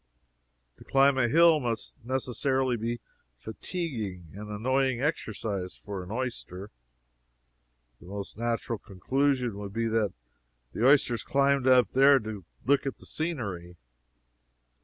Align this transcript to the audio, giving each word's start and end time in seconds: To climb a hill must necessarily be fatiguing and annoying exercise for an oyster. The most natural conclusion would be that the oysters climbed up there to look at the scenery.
To 0.77 0.83
climb 0.83 1.19
a 1.19 1.27
hill 1.27 1.59
must 1.59 1.95
necessarily 2.03 2.75
be 2.75 3.01
fatiguing 3.37 4.31
and 4.33 4.49
annoying 4.49 4.99
exercise 4.99 5.75
for 5.75 6.01
an 6.01 6.09
oyster. 6.09 6.71
The 7.99 8.07
most 8.07 8.35
natural 8.35 8.79
conclusion 8.79 9.59
would 9.59 9.73
be 9.73 9.85
that 9.89 10.11
the 10.73 10.87
oysters 10.87 11.23
climbed 11.23 11.67
up 11.67 11.91
there 11.91 12.17
to 12.17 12.43
look 12.65 12.87
at 12.87 12.97
the 12.97 13.05
scenery. 13.05 13.77